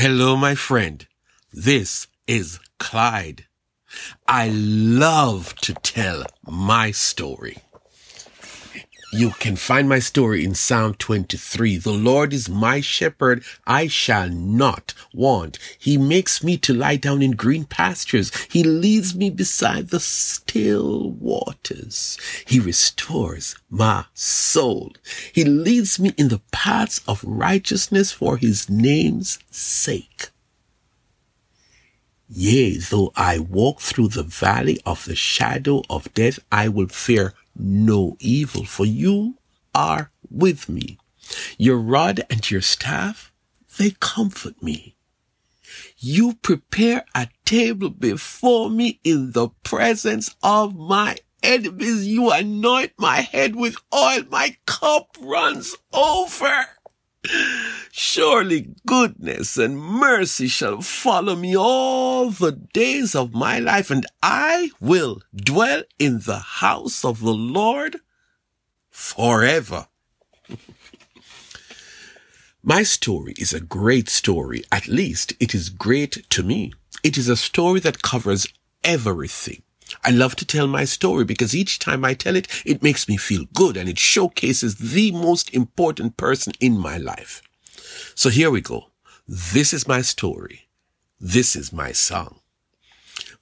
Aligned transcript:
Hello, 0.00 0.36
my 0.36 0.54
friend. 0.54 1.04
This 1.52 2.06
is 2.28 2.60
Clyde. 2.78 3.46
I 4.28 4.48
love 4.48 5.56
to 5.62 5.74
tell 5.74 6.22
my 6.46 6.92
story. 6.92 7.56
You 9.10 9.30
can 9.30 9.56
find 9.56 9.88
my 9.88 10.00
story 10.00 10.44
in 10.44 10.54
Psalm 10.54 10.92
23. 10.92 11.78
The 11.78 11.90
Lord 11.90 12.34
is 12.34 12.50
my 12.50 12.82
shepherd. 12.82 13.42
I 13.66 13.86
shall 13.86 14.28
not 14.28 14.92
want. 15.14 15.58
He 15.78 15.96
makes 15.96 16.44
me 16.44 16.58
to 16.58 16.74
lie 16.74 16.96
down 16.96 17.22
in 17.22 17.30
green 17.30 17.64
pastures. 17.64 18.30
He 18.50 18.62
leads 18.62 19.14
me 19.14 19.30
beside 19.30 19.88
the 19.88 19.98
still 19.98 21.10
waters. 21.12 22.18
He 22.46 22.60
restores 22.60 23.56
my 23.70 24.04
soul. 24.12 24.92
He 25.32 25.42
leads 25.42 25.98
me 25.98 26.12
in 26.18 26.28
the 26.28 26.42
paths 26.52 27.00
of 27.08 27.24
righteousness 27.24 28.12
for 28.12 28.36
his 28.36 28.68
name's 28.68 29.38
sake. 29.50 30.28
Yea, 32.28 32.76
though 32.76 33.10
I 33.16 33.38
walk 33.38 33.80
through 33.80 34.08
the 34.08 34.22
valley 34.22 34.78
of 34.84 35.06
the 35.06 35.16
shadow 35.16 35.82
of 35.88 36.12
death, 36.12 36.38
I 36.52 36.68
will 36.68 36.88
fear 36.88 37.32
no 37.58 38.16
evil, 38.20 38.64
for 38.64 38.86
you 38.86 39.38
are 39.74 40.10
with 40.30 40.68
me. 40.68 40.98
Your 41.58 41.78
rod 41.78 42.24
and 42.30 42.50
your 42.50 42.62
staff, 42.62 43.32
they 43.78 43.90
comfort 44.00 44.62
me. 44.62 44.96
You 45.98 46.34
prepare 46.34 47.04
a 47.14 47.28
table 47.44 47.90
before 47.90 48.70
me 48.70 49.00
in 49.04 49.32
the 49.32 49.48
presence 49.62 50.34
of 50.42 50.76
my 50.76 51.16
enemies. 51.42 52.06
You 52.06 52.30
anoint 52.30 52.92
my 52.98 53.20
head 53.20 53.54
with 53.54 53.76
oil. 53.94 54.22
My 54.30 54.56
cup 54.66 55.16
runs 55.20 55.76
over. 55.92 56.66
Surely 57.90 58.74
goodness 58.86 59.56
and 59.56 59.78
mercy 59.78 60.46
shall 60.46 60.80
follow 60.80 61.34
me 61.34 61.56
all 61.56 62.30
the 62.30 62.52
days 62.52 63.14
of 63.14 63.34
my 63.34 63.58
life, 63.58 63.90
and 63.90 64.06
I 64.22 64.70
will 64.80 65.22
dwell 65.34 65.82
in 65.98 66.20
the 66.20 66.38
house 66.38 67.04
of 67.04 67.20
the 67.20 67.34
Lord 67.34 67.96
forever. 68.90 69.88
my 72.62 72.82
story 72.82 73.34
is 73.36 73.52
a 73.52 73.60
great 73.60 74.08
story. 74.08 74.62
At 74.70 74.86
least 74.86 75.34
it 75.40 75.54
is 75.54 75.68
great 75.68 76.28
to 76.30 76.42
me. 76.42 76.72
It 77.02 77.18
is 77.18 77.28
a 77.28 77.36
story 77.36 77.80
that 77.80 78.02
covers 78.02 78.46
everything. 78.84 79.62
I 80.04 80.10
love 80.10 80.36
to 80.36 80.44
tell 80.44 80.66
my 80.66 80.84
story 80.84 81.24
because 81.24 81.54
each 81.54 81.78
time 81.78 82.04
I 82.04 82.14
tell 82.14 82.36
it, 82.36 82.48
it 82.64 82.82
makes 82.82 83.08
me 83.08 83.16
feel 83.16 83.44
good 83.54 83.76
and 83.76 83.88
it 83.88 83.98
showcases 83.98 84.76
the 84.76 85.12
most 85.12 85.52
important 85.54 86.16
person 86.16 86.52
in 86.60 86.78
my 86.78 86.96
life. 86.96 87.42
So 88.14 88.30
here 88.30 88.50
we 88.50 88.60
go. 88.60 88.90
This 89.26 89.72
is 89.72 89.88
my 89.88 90.00
story. 90.00 90.68
This 91.20 91.56
is 91.56 91.72
my 91.72 91.92
song. 91.92 92.40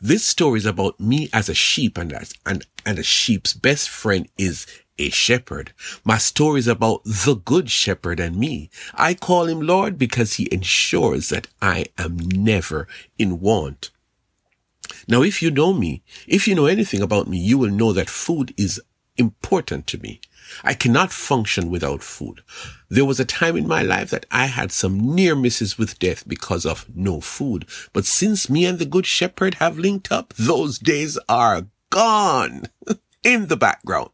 This 0.00 0.26
story 0.26 0.58
is 0.58 0.66
about 0.66 1.00
me 1.00 1.28
as 1.32 1.48
a 1.48 1.54
sheep 1.54 1.96
and 1.96 2.12
as, 2.12 2.34
and, 2.44 2.66
and 2.84 2.98
a 2.98 3.02
sheep's 3.02 3.54
best 3.54 3.88
friend 3.88 4.28
is 4.36 4.66
a 4.98 5.10
shepherd. 5.10 5.72
My 6.04 6.18
story 6.18 6.60
is 6.60 6.68
about 6.68 7.02
the 7.04 7.40
good 7.44 7.70
shepherd 7.70 8.20
and 8.20 8.36
me. 8.36 8.70
I 8.94 9.14
call 9.14 9.46
him 9.46 9.60
Lord 9.60 9.98
because 9.98 10.34
he 10.34 10.48
ensures 10.52 11.28
that 11.30 11.48
I 11.60 11.86
am 11.98 12.16
never 12.16 12.88
in 13.18 13.40
want. 13.40 13.90
Now, 15.08 15.22
if 15.22 15.40
you 15.42 15.50
know 15.50 15.72
me, 15.72 16.02
if 16.26 16.48
you 16.48 16.54
know 16.54 16.66
anything 16.66 17.00
about 17.00 17.28
me, 17.28 17.38
you 17.38 17.58
will 17.58 17.70
know 17.70 17.92
that 17.92 18.10
food 18.10 18.52
is 18.56 18.80
important 19.16 19.86
to 19.88 19.98
me. 19.98 20.20
I 20.62 20.74
cannot 20.74 21.12
function 21.12 21.70
without 21.70 22.02
food. 22.02 22.42
There 22.88 23.04
was 23.04 23.18
a 23.18 23.24
time 23.24 23.56
in 23.56 23.66
my 23.66 23.82
life 23.82 24.10
that 24.10 24.26
I 24.30 24.46
had 24.46 24.70
some 24.70 25.14
near 25.14 25.34
misses 25.34 25.76
with 25.76 25.98
death 25.98 26.26
because 26.26 26.64
of 26.64 26.86
no 26.94 27.20
food. 27.20 27.66
But 27.92 28.04
since 28.04 28.48
me 28.48 28.64
and 28.64 28.78
the 28.78 28.86
good 28.86 29.06
shepherd 29.06 29.54
have 29.54 29.78
linked 29.78 30.12
up, 30.12 30.34
those 30.34 30.78
days 30.78 31.18
are 31.28 31.66
gone 31.90 32.64
in 33.24 33.46
the 33.48 33.56
background. 33.56 34.10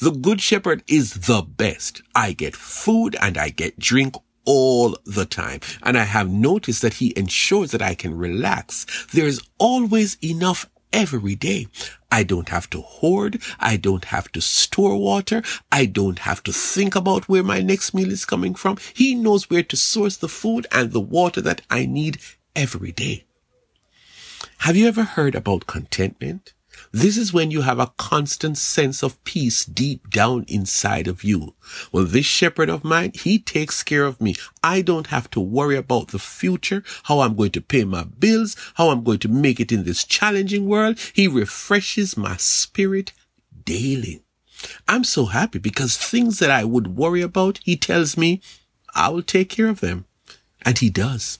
The 0.00 0.10
good 0.10 0.40
shepherd 0.40 0.82
is 0.88 1.14
the 1.26 1.42
best. 1.42 2.02
I 2.14 2.32
get 2.32 2.56
food 2.56 3.16
and 3.20 3.38
I 3.38 3.50
get 3.50 3.78
drink 3.78 4.16
all 4.44 4.96
the 5.04 5.24
time. 5.24 5.60
And 5.82 5.98
I 5.98 6.04
have 6.04 6.30
noticed 6.30 6.82
that 6.82 6.94
he 6.94 7.12
ensures 7.16 7.70
that 7.72 7.82
I 7.82 7.94
can 7.94 8.16
relax. 8.16 8.86
There 9.12 9.26
is 9.26 9.40
always 9.58 10.16
enough 10.22 10.68
every 10.92 11.34
day. 11.34 11.66
I 12.10 12.22
don't 12.22 12.48
have 12.50 12.70
to 12.70 12.80
hoard. 12.80 13.42
I 13.58 13.76
don't 13.76 14.06
have 14.06 14.30
to 14.32 14.40
store 14.40 14.96
water. 14.96 15.42
I 15.72 15.86
don't 15.86 16.20
have 16.20 16.42
to 16.44 16.52
think 16.52 16.94
about 16.94 17.28
where 17.28 17.42
my 17.42 17.60
next 17.60 17.92
meal 17.92 18.12
is 18.12 18.24
coming 18.24 18.54
from. 18.54 18.78
He 18.94 19.14
knows 19.16 19.50
where 19.50 19.64
to 19.64 19.76
source 19.76 20.16
the 20.16 20.28
food 20.28 20.66
and 20.70 20.92
the 20.92 21.00
water 21.00 21.40
that 21.40 21.62
I 21.68 21.86
need 21.86 22.18
every 22.54 22.92
day. 22.92 23.24
Have 24.58 24.76
you 24.76 24.86
ever 24.86 25.02
heard 25.02 25.34
about 25.34 25.66
contentment? 25.66 26.54
This 26.92 27.16
is 27.16 27.32
when 27.32 27.50
you 27.50 27.62
have 27.62 27.78
a 27.78 27.92
constant 27.96 28.56
sense 28.56 29.02
of 29.02 29.22
peace 29.24 29.64
deep 29.64 30.10
down 30.10 30.44
inside 30.48 31.08
of 31.08 31.24
you. 31.24 31.54
Well, 31.90 32.04
this 32.04 32.26
shepherd 32.26 32.68
of 32.70 32.84
mine, 32.84 33.12
he 33.14 33.38
takes 33.38 33.82
care 33.82 34.04
of 34.04 34.20
me. 34.20 34.36
I 34.62 34.80
don't 34.80 35.08
have 35.08 35.28
to 35.30 35.40
worry 35.40 35.76
about 35.76 36.08
the 36.08 36.18
future, 36.18 36.84
how 37.04 37.20
I'm 37.20 37.34
going 37.34 37.50
to 37.52 37.60
pay 37.60 37.84
my 37.84 38.04
bills, 38.04 38.56
how 38.74 38.90
I'm 38.90 39.02
going 39.02 39.18
to 39.20 39.28
make 39.28 39.60
it 39.60 39.72
in 39.72 39.84
this 39.84 40.04
challenging 40.04 40.68
world. 40.68 40.98
He 41.12 41.26
refreshes 41.26 42.16
my 42.16 42.36
spirit 42.36 43.12
daily. 43.64 44.22
I'm 44.86 45.04
so 45.04 45.26
happy 45.26 45.58
because 45.58 45.96
things 45.96 46.38
that 46.38 46.50
I 46.50 46.64
would 46.64 46.96
worry 46.96 47.22
about, 47.22 47.58
he 47.64 47.76
tells 47.76 48.16
me, 48.16 48.40
I 48.94 49.08
will 49.08 49.22
take 49.22 49.50
care 49.50 49.68
of 49.68 49.80
them. 49.80 50.06
And 50.62 50.78
he 50.78 50.90
does. 50.90 51.38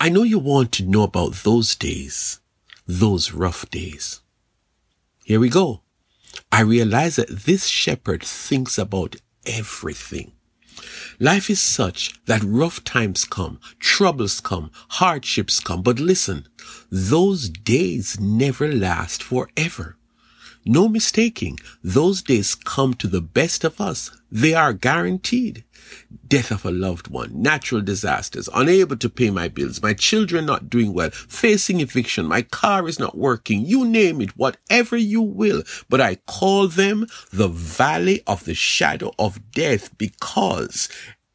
I 0.00 0.08
know 0.08 0.22
you 0.22 0.38
want 0.38 0.72
to 0.72 0.84
know 0.84 1.02
about 1.02 1.34
those 1.44 1.74
days 1.74 2.40
those 2.88 3.32
rough 3.32 3.68
days. 3.70 4.22
Here 5.24 5.38
we 5.38 5.50
go. 5.50 5.82
I 6.50 6.62
realize 6.62 7.16
that 7.16 7.44
this 7.44 7.66
shepherd 7.66 8.24
thinks 8.24 8.78
about 8.78 9.16
everything. 9.46 10.32
Life 11.20 11.50
is 11.50 11.60
such 11.60 12.14
that 12.24 12.42
rough 12.42 12.82
times 12.84 13.24
come, 13.24 13.60
troubles 13.78 14.40
come, 14.40 14.70
hardships 14.88 15.60
come, 15.60 15.82
but 15.82 16.00
listen, 16.00 16.48
those 16.90 17.50
days 17.50 18.18
never 18.18 18.72
last 18.72 19.22
forever. 19.22 19.97
No 20.64 20.88
mistaking, 20.88 21.58
those 21.82 22.22
days 22.22 22.54
come 22.54 22.94
to 22.94 23.06
the 23.06 23.20
best 23.20 23.64
of 23.64 23.80
us. 23.80 24.10
They 24.30 24.54
are 24.54 24.72
guaranteed 24.72 25.64
death 26.26 26.50
of 26.50 26.64
a 26.64 26.70
loved 26.70 27.08
one, 27.08 27.30
natural 27.40 27.80
disasters, 27.80 28.48
unable 28.54 28.96
to 28.96 29.08
pay 29.08 29.30
my 29.30 29.48
bills, 29.48 29.82
my 29.82 29.94
children 29.94 30.44
not 30.44 30.68
doing 30.68 30.92
well, 30.92 31.10
facing 31.10 31.80
eviction, 31.80 32.26
my 32.26 32.42
car 32.42 32.86
is 32.88 32.98
not 32.98 33.16
working, 33.16 33.64
you 33.64 33.84
name 33.84 34.20
it, 34.20 34.36
whatever 34.36 34.96
you 34.96 35.22
will. 35.22 35.62
But 35.88 36.00
I 36.00 36.16
call 36.26 36.68
them 36.68 37.06
the 37.32 37.48
valley 37.48 38.22
of 38.26 38.44
the 38.44 38.54
shadow 38.54 39.12
of 39.18 39.52
death 39.52 39.96
because 39.96 40.88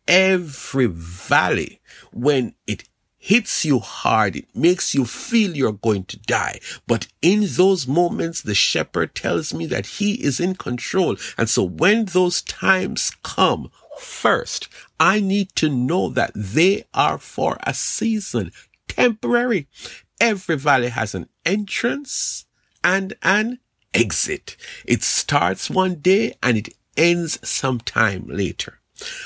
every 0.08 0.88
valley, 0.88 1.82
when 2.12 2.54
it 2.68 2.84
hits 3.24 3.64
you 3.64 3.80
hard. 3.80 4.36
It 4.36 4.54
makes 4.54 4.94
you 4.94 5.06
feel 5.06 5.56
you're 5.56 5.72
going 5.72 6.04
to 6.06 6.20
die. 6.20 6.60
But 6.86 7.08
in 7.22 7.46
those 7.46 7.88
moments, 7.88 8.42
the 8.42 8.54
shepherd 8.54 9.16
tells 9.16 9.54
me 9.54 9.66
that 9.68 9.86
he 9.86 10.16
is 10.22 10.42
in 10.42 10.56
control. 10.56 11.16
And 11.38 11.50
so 11.50 11.64
when 11.64 12.04
those 12.04 12.42
times 12.42 13.14
come, 13.24 13.72
first, 13.98 14.68
I 15.00 15.22
need 15.22 15.56
to 15.56 15.70
know 15.70 16.10
that 16.10 16.32
they 16.36 16.84
are 16.94 17.18
for 17.18 17.58
a 17.64 17.74
season, 17.74 18.52
temporary. 18.90 19.68
Every 20.20 20.58
valley 20.58 20.90
has 20.90 21.16
an 21.16 21.30
entrance 21.46 22.46
and 22.84 23.14
an 23.24 23.60
exit. 23.94 24.58
It 24.84 25.02
starts 25.02 25.70
one 25.70 25.96
day 25.96 26.34
and 26.44 26.58
it 26.58 26.74
ends 26.98 27.40
sometime 27.48 28.26
later. 28.28 28.82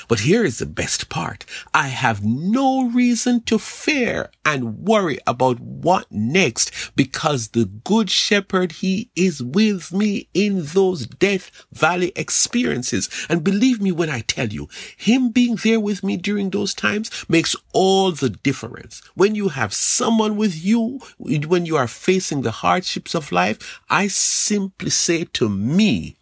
But 0.08 0.20
here 0.20 0.44
is 0.44 0.58
the 0.58 0.66
best 0.66 1.08
part. 1.08 1.44
I 1.74 1.88
have 1.88 2.24
no 2.24 2.88
reason 2.88 3.42
to 3.42 3.58
fear 3.58 4.30
and 4.44 4.78
worry 4.78 5.18
about 5.26 5.60
what 5.60 6.10
next 6.10 6.72
because 6.96 7.48
the 7.48 7.66
good 7.66 8.10
shepherd, 8.10 8.72
he 8.72 9.10
is 9.14 9.42
with 9.42 9.92
me 9.92 10.28
in 10.32 10.64
those 10.64 11.06
death 11.06 11.50
valley 11.70 12.12
experiences. 12.16 13.08
And 13.28 13.44
believe 13.44 13.80
me 13.80 13.92
when 13.92 14.10
I 14.10 14.20
tell 14.20 14.48
you, 14.48 14.68
him 14.96 15.30
being 15.30 15.56
there 15.56 15.80
with 15.80 16.02
me 16.02 16.16
during 16.16 16.50
those 16.50 16.74
times 16.74 17.10
makes 17.28 17.54
all 17.72 18.12
the 18.12 18.30
difference. 18.30 19.02
When 19.14 19.34
you 19.34 19.48
have 19.50 19.74
someone 19.74 20.36
with 20.36 20.56
you, 20.64 21.00
when 21.18 21.66
you 21.66 21.76
are 21.76 21.88
facing 21.88 22.42
the 22.42 22.50
hardships 22.50 23.14
of 23.14 23.32
life, 23.32 23.80
I 23.90 24.08
simply 24.08 24.90
say 24.90 25.24
to 25.34 25.48
me, 25.48 26.17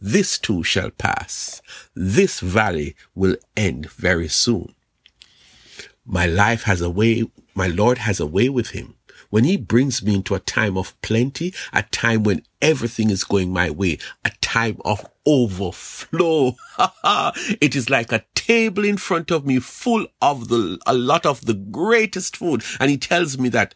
this 0.00 0.38
too 0.38 0.62
shall 0.62 0.90
pass. 0.90 1.60
This 1.94 2.40
valley 2.40 2.94
will 3.14 3.36
end 3.56 3.90
very 3.90 4.28
soon. 4.28 4.74
My 6.06 6.26
life 6.26 6.62
has 6.62 6.80
a 6.80 6.90
way, 6.90 7.24
my 7.54 7.66
Lord 7.66 7.98
has 7.98 8.20
a 8.20 8.26
way 8.26 8.48
with 8.48 8.70
him. 8.70 8.94
when 9.30 9.44
he 9.44 9.56
brings 9.56 10.02
me 10.02 10.14
into 10.14 10.34
a 10.34 10.40
time 10.40 10.76
of 10.76 11.00
plenty, 11.02 11.52
a 11.72 11.82
time 11.82 12.22
when 12.22 12.42
everything 12.62 13.10
is 13.10 13.24
going 13.24 13.52
my 13.52 13.68
way, 13.70 13.98
a 14.24 14.30
time 14.40 14.78
of 14.84 15.06
overflow. 15.26 16.54
it 17.60 17.76
is 17.76 17.90
like 17.90 18.10
a 18.10 18.24
table 18.34 18.84
in 18.84 18.96
front 18.96 19.30
of 19.30 19.44
me 19.44 19.58
full 19.58 20.06
of 20.22 20.48
the, 20.48 20.78
a 20.86 20.94
lot 20.94 21.26
of 21.26 21.44
the 21.44 21.54
greatest 21.54 22.36
food. 22.36 22.62
And 22.80 22.90
he 22.90 22.96
tells 22.96 23.38
me 23.38 23.48
that 23.50 23.74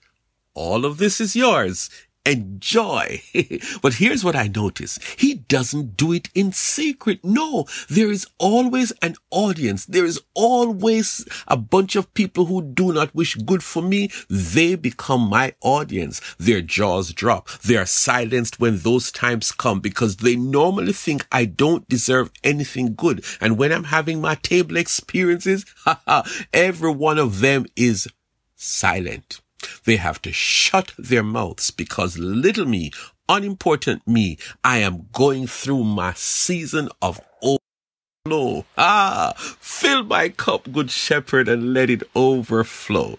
all 0.54 0.84
of 0.84 0.98
this 0.98 1.20
is 1.20 1.36
yours 1.36 1.90
enjoy. 2.24 3.20
but 3.82 3.94
here's 3.94 4.24
what 4.24 4.36
I 4.36 4.48
notice. 4.48 4.98
He 5.18 5.34
doesn't 5.34 5.96
do 5.96 6.12
it 6.12 6.28
in 6.34 6.52
secret. 6.52 7.24
No, 7.24 7.66
there 7.88 8.10
is 8.10 8.26
always 8.38 8.92
an 9.02 9.16
audience. 9.30 9.86
There 9.86 10.04
is 10.04 10.20
always 10.34 11.26
a 11.48 11.56
bunch 11.56 11.96
of 11.96 12.12
people 12.14 12.46
who 12.46 12.62
do 12.62 12.92
not 12.92 13.14
wish 13.14 13.34
good 13.34 13.62
for 13.62 13.82
me. 13.82 14.10
They 14.28 14.74
become 14.74 15.22
my 15.22 15.54
audience. 15.60 16.20
Their 16.38 16.62
jaws 16.62 17.12
drop. 17.12 17.48
They 17.62 17.76
are 17.76 17.86
silenced 17.86 18.60
when 18.60 18.78
those 18.78 19.10
times 19.10 19.52
come 19.52 19.80
because 19.80 20.18
they 20.18 20.36
normally 20.36 20.92
think 20.92 21.26
I 21.32 21.44
don't 21.44 21.88
deserve 21.88 22.30
anything 22.44 22.94
good. 22.94 23.24
And 23.40 23.58
when 23.58 23.72
I'm 23.72 23.84
having 23.84 24.20
my 24.20 24.36
table 24.36 24.76
experiences, 24.76 25.64
every 26.52 26.92
one 26.92 27.18
of 27.18 27.40
them 27.40 27.66
is 27.76 28.08
silent. 28.54 29.40
They 29.84 29.96
have 29.96 30.20
to 30.22 30.32
shut 30.32 30.92
their 30.98 31.22
mouths 31.22 31.70
because 31.70 32.18
little 32.18 32.66
me, 32.66 32.90
unimportant 33.28 34.06
me, 34.06 34.38
I 34.62 34.78
am 34.78 35.08
going 35.12 35.46
through 35.46 35.84
my 35.84 36.12
season 36.14 36.88
of 37.00 37.20
overflow. 37.42 38.66
Ah, 38.76 39.34
fill 39.36 40.04
my 40.04 40.28
cup, 40.28 40.72
good 40.72 40.90
shepherd, 40.90 41.48
and 41.48 41.74
let 41.74 41.90
it 41.90 42.02
overflow. 42.14 43.18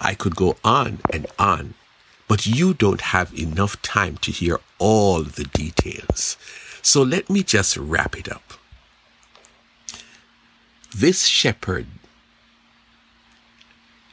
I 0.00 0.14
could 0.14 0.36
go 0.36 0.56
on 0.62 1.00
and 1.12 1.26
on, 1.38 1.74
but 2.28 2.46
you 2.46 2.74
don't 2.74 3.00
have 3.00 3.36
enough 3.38 3.80
time 3.82 4.16
to 4.18 4.30
hear 4.30 4.60
all 4.78 5.22
the 5.22 5.44
details. 5.44 6.36
So 6.82 7.02
let 7.02 7.28
me 7.28 7.42
just 7.42 7.76
wrap 7.76 8.16
it 8.16 8.30
up. 8.30 8.52
This 10.94 11.26
shepherd 11.26 11.86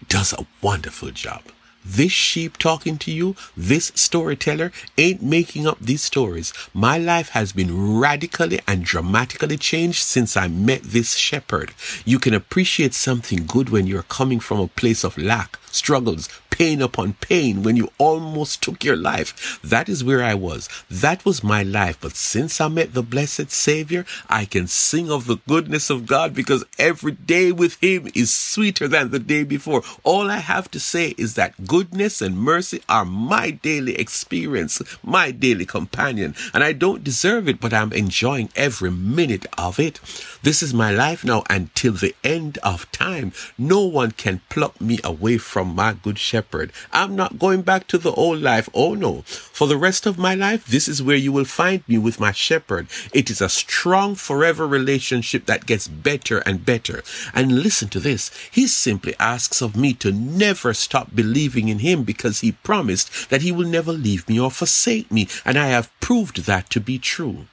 does 0.07 0.33
a 0.33 0.45
wonderful 0.61 1.11
job. 1.11 1.41
This 1.87 2.11
sheep 2.11 2.57
talking 2.57 2.97
to 2.97 3.11
you, 3.11 3.35
this 3.55 3.91
storyteller 3.93 4.71
ain't 4.97 5.21
making 5.21 5.67
up 5.67 5.77
these 5.79 6.01
stories. 6.01 6.51
My 6.73 6.97
life 6.97 7.29
has 7.29 7.53
been 7.53 7.99
radically 7.99 8.59
and 8.67 8.83
dramatically 8.83 9.57
changed 9.57 10.01
since 10.01 10.35
I 10.35 10.47
met 10.47 10.81
this 10.81 11.15
shepherd. 11.15 11.75
You 12.03 12.17
can 12.17 12.33
appreciate 12.33 12.95
something 12.95 13.45
good 13.45 13.69
when 13.69 13.85
you're 13.85 14.01
coming 14.01 14.39
from 14.39 14.59
a 14.59 14.67
place 14.67 15.03
of 15.03 15.15
lack, 15.15 15.59
struggles, 15.67 16.27
pain 16.55 16.81
upon 16.81 17.11
pain 17.15 17.63
when 17.63 17.75
you 17.75 17.89
almost 17.97 18.63
took 18.63 18.81
your 18.81 18.95
life. 18.95 19.59
That 19.61 19.89
is 19.89 20.05
where 20.05 20.23
I 20.23 20.35
was. 20.35 20.69
That 20.89 21.25
was 21.25 21.43
my 21.43 21.63
life. 21.63 21.97
But 21.99 22.15
since 22.15 22.61
I 22.61 22.69
met 22.69 22.93
the 22.93 23.03
blessed 23.03 23.51
Savior, 23.51 24.05
I 24.29 24.45
can 24.45 24.67
sing 24.67 25.11
of 25.11 25.27
the 25.27 25.35
goodness 25.49 25.89
of 25.89 26.05
God 26.05 26.33
because 26.33 26.63
every 26.79 27.11
day 27.11 27.51
with 27.51 27.75
Him 27.83 28.07
is 28.15 28.33
sweeter 28.33 28.87
than 28.87 29.11
the 29.11 29.19
day 29.19 29.43
before. 29.43 29.83
All 30.05 30.31
I 30.31 30.37
have 30.37 30.71
to 30.71 30.79
say 30.79 31.13
is 31.17 31.33
that 31.33 31.67
goodness 31.67 32.21
and 32.21 32.37
mercy 32.37 32.81
are 32.87 33.03
my 33.03 33.51
daily 33.51 33.95
experience, 33.95 34.81
my 35.03 35.31
daily 35.31 35.65
companion. 35.65 36.35
And 36.53 36.63
I 36.63 36.71
don't 36.71 37.03
deserve 37.03 37.49
it, 37.49 37.59
but 37.59 37.73
I'm 37.73 37.91
enjoying 37.91 38.47
every 38.55 38.91
minute 38.91 39.45
of 39.57 39.77
it. 39.77 39.99
This 40.41 40.63
is 40.63 40.73
my 40.73 40.91
life 40.91 41.25
now 41.25 41.43
until 41.49 41.91
the 41.91 42.15
end 42.23 42.59
of 42.59 42.89
time. 42.93 43.33
No 43.57 43.81
one 43.81 44.11
can 44.11 44.39
pluck 44.47 44.79
me 44.79 44.99
away 45.03 45.37
from 45.37 45.75
my 45.75 45.91
good 45.91 46.17
shepherd 46.17 46.44
shepherd. 46.45 46.71
I'm 46.91 47.15
not 47.15 47.39
going 47.39 47.63
back 47.63 47.87
to 47.87 47.97
the 47.97 48.11
old 48.11 48.39
life. 48.41 48.69
Oh 48.73 48.93
no. 48.93 49.21
For 49.23 49.67
the 49.67 49.77
rest 49.77 50.05
of 50.05 50.17
my 50.17 50.35
life, 50.35 50.65
this 50.65 50.87
is 50.87 51.01
where 51.01 51.15
you 51.15 51.31
will 51.31 51.45
find 51.45 51.83
me 51.87 51.97
with 51.97 52.19
my 52.19 52.31
shepherd. 52.31 52.87
It 53.13 53.29
is 53.29 53.41
a 53.41 53.49
strong 53.49 54.15
forever 54.15 54.67
relationship 54.67 55.45
that 55.47 55.65
gets 55.65 55.87
better 55.87 56.39
and 56.39 56.65
better. 56.65 57.03
And 57.33 57.63
listen 57.63 57.89
to 57.89 57.99
this. 57.99 58.31
He 58.51 58.67
simply 58.67 59.15
asks 59.19 59.61
of 59.61 59.75
me 59.75 59.93
to 59.95 60.11
never 60.11 60.73
stop 60.73 61.15
believing 61.15 61.69
in 61.69 61.79
him 61.79 62.03
because 62.03 62.41
he 62.41 62.51
promised 62.51 63.29
that 63.29 63.41
he 63.41 63.51
will 63.51 63.67
never 63.67 63.91
leave 63.91 64.27
me 64.29 64.39
or 64.39 64.51
forsake 64.51 65.11
me. 65.11 65.27
And 65.43 65.57
I 65.57 65.67
have 65.67 65.91
proved 65.99 66.45
that 66.45 66.69
to 66.71 66.79
be 66.79 66.99
true. 66.99 67.47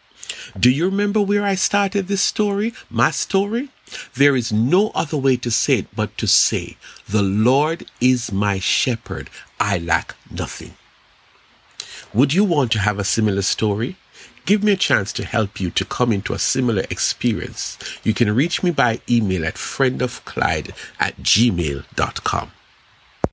Do 0.59 0.71
you 0.71 0.87
remember 0.87 1.21
where 1.21 1.45
I 1.45 1.55
started 1.55 2.09
this 2.09 2.23
story? 2.23 2.73
My 2.91 3.11
story? 3.11 3.69
There 4.15 4.37
is 4.37 4.53
no 4.53 4.91
other 4.95 5.17
way 5.17 5.37
to 5.39 5.51
say 5.51 5.79
it 5.79 5.87
but 5.95 6.17
to 6.19 6.27
say, 6.27 6.77
The 7.09 7.23
Lord 7.23 7.87
is 8.01 8.33
my 8.33 8.59
shepherd. 8.59 9.31
I 9.61 9.79
lack 9.79 10.15
nothing. 10.31 10.75
Would 12.15 12.35
you 12.35 12.45
want 12.45 12.73
to 12.73 12.79
have 12.79 12.99
a 12.99 13.05
similar 13.05 13.43
story? 13.43 13.97
Give 14.45 14.65
me 14.65 14.73
a 14.73 14.77
chance 14.77 15.13
to 15.15 15.25
help 15.25 15.61
you 15.61 15.71
to 15.71 15.85
come 15.85 16.13
into 16.13 16.35
a 16.35 16.39
similar 16.39 16.83
experience. 16.91 17.79
You 18.03 18.13
can 18.13 18.35
reach 18.35 18.63
me 18.63 18.71
by 18.71 19.01
email 19.09 19.47
at 19.47 19.55
friendofclyde 19.55 20.73
at 20.99 21.17
gmail.com. 21.23 22.51